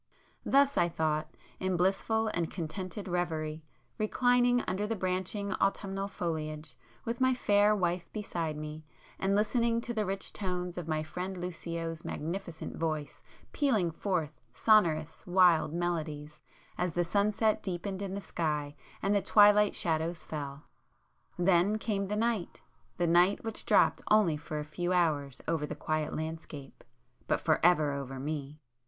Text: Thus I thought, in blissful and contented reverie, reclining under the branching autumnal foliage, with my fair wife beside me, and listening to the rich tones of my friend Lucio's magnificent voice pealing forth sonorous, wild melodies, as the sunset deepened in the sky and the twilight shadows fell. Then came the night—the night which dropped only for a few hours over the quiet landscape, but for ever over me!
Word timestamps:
Thus 0.43 0.77
I 0.79 0.89
thought, 0.89 1.29
in 1.59 1.77
blissful 1.77 2.27
and 2.29 2.49
contented 2.49 3.07
reverie, 3.07 3.63
reclining 3.99 4.63
under 4.67 4.87
the 4.87 4.95
branching 4.95 5.53
autumnal 5.53 6.07
foliage, 6.07 6.75
with 7.05 7.21
my 7.21 7.35
fair 7.35 7.75
wife 7.75 8.11
beside 8.11 8.57
me, 8.57 8.83
and 9.19 9.35
listening 9.35 9.79
to 9.81 9.93
the 9.93 10.03
rich 10.03 10.33
tones 10.33 10.75
of 10.79 10.87
my 10.87 11.03
friend 11.03 11.37
Lucio's 11.39 12.03
magnificent 12.03 12.75
voice 12.75 13.21
pealing 13.53 13.91
forth 13.91 14.41
sonorous, 14.55 15.27
wild 15.27 15.71
melodies, 15.71 16.41
as 16.79 16.93
the 16.93 17.03
sunset 17.03 17.61
deepened 17.61 18.01
in 18.01 18.15
the 18.15 18.21
sky 18.21 18.73
and 19.03 19.13
the 19.13 19.21
twilight 19.21 19.75
shadows 19.75 20.23
fell. 20.23 20.63
Then 21.37 21.77
came 21.77 22.05
the 22.05 22.15
night—the 22.15 23.05
night 23.05 23.43
which 23.43 23.67
dropped 23.67 24.01
only 24.09 24.35
for 24.35 24.57
a 24.57 24.65
few 24.65 24.93
hours 24.93 25.41
over 25.47 25.67
the 25.67 25.75
quiet 25.75 26.15
landscape, 26.15 26.83
but 27.27 27.39
for 27.39 27.63
ever 27.63 27.91
over 27.93 28.19
me! 28.19 28.59